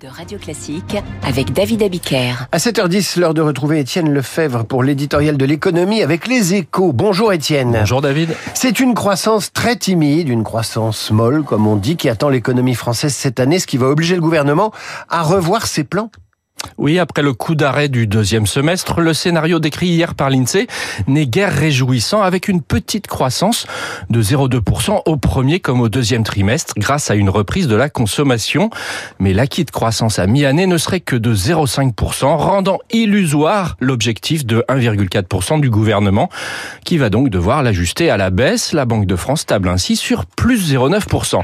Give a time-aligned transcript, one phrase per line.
[0.00, 0.96] de Radio Classique
[1.26, 2.34] avec David Abiker.
[2.52, 6.92] À 7h10, l'heure de retrouver Étienne Lefebvre pour l'éditorial de l'économie avec les échos.
[6.92, 7.76] Bonjour Étienne.
[7.80, 8.36] Bonjour David.
[8.54, 13.14] C'est une croissance très timide, une croissance molle comme on dit, qui attend l'économie française
[13.14, 14.72] cette année, ce qui va obliger le gouvernement
[15.08, 16.10] à revoir ses plans.
[16.78, 20.66] Oui, après le coup d'arrêt du deuxième semestre, le scénario décrit hier par l'INSEE
[21.06, 23.66] n'est guère réjouissant avec une petite croissance
[24.10, 28.70] de 0,2% au premier comme au deuxième trimestre grâce à une reprise de la consommation.
[29.18, 34.64] Mais l'acquis de croissance à mi-année ne serait que de 0,5%, rendant illusoire l'objectif de
[34.68, 36.28] 1,4% du gouvernement
[36.84, 38.72] qui va donc devoir l'ajuster à la baisse.
[38.72, 41.42] La Banque de France table ainsi sur plus 0,9%.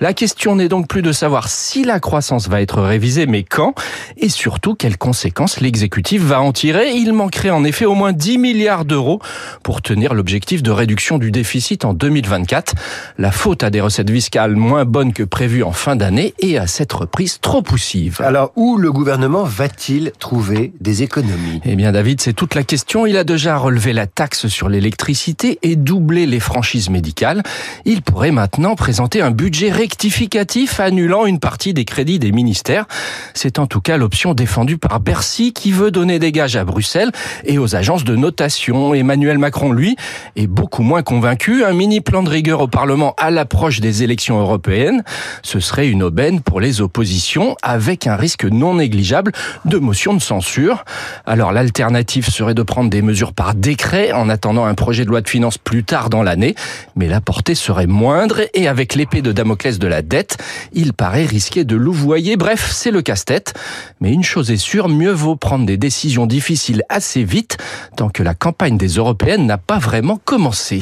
[0.00, 3.74] La question n'est donc plus de savoir si la croissance va être révisée, mais quand
[4.16, 6.92] et surtout quelles conséquences l'exécutif va en tirer.
[6.92, 9.20] Il manquerait en effet au moins 10 milliards d'euros
[9.62, 12.74] pour tenir l'objectif de réduction du déficit en 2024.
[13.18, 16.66] La faute à des recettes fiscales moins bonnes que prévues en fin d'année et à
[16.66, 18.20] cette reprise trop poussive.
[18.22, 21.60] Alors, où le gouvernement va-t-il trouver des économies?
[21.64, 23.06] Eh bien, David, c'est toute la question.
[23.06, 27.42] Il a déjà relevé la taxe sur l'électricité et doublé les franchises médicales.
[27.84, 32.86] Il pourrait maintenant présenter un budget rectificatif annulant une partie des crédits des ministères.
[33.34, 37.12] C'est en tout cas l'option défendu par Bercy qui veut donner des gages à Bruxelles
[37.44, 38.94] et aux agences de notation.
[38.94, 39.94] Emmanuel Macron, lui,
[40.34, 41.62] est beaucoup moins convaincu.
[41.62, 45.04] Un mini plan de rigueur au Parlement à l'approche des élections européennes,
[45.44, 49.30] ce serait une aubaine pour les oppositions avec un risque non négligeable
[49.66, 50.84] de motion de censure.
[51.26, 55.20] Alors l'alternative serait de prendre des mesures par décret en attendant un projet de loi
[55.20, 56.56] de finances plus tard dans l'année,
[56.96, 60.38] mais la portée serait moindre et avec l'épée de Damoclès de la dette,
[60.72, 62.36] il paraît risqué de louvoyer.
[62.36, 63.54] Bref, c'est le casse-tête.
[64.00, 67.58] Mais une chose est mieux vaut prendre des décisions difficiles assez vite
[67.94, 70.80] tant que la campagne des européennes n'a pas vraiment commencé.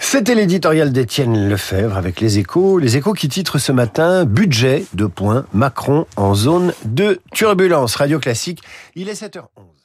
[0.00, 2.78] C'était l'éditorial d'Étienne Lefebvre avec les échos.
[2.78, 7.94] Les échos qui titrent ce matin Budget de points Macron en zone de turbulence.
[7.94, 8.60] Radio classique,
[8.96, 9.75] il est 7h11.